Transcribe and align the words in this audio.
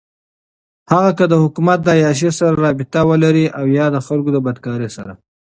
هغــه 0.91 1.11
كه 1.17 1.25
دحــكومت 1.31 1.79
دعيــاشۍ 1.87 2.29
سره 2.37 2.55
رابطه 2.65 2.99
ولري 3.09 3.45
اويا 3.61 3.85
دخلـــكو 3.95 4.29
دبدكارۍ 4.35 4.89
سره. 4.97 5.13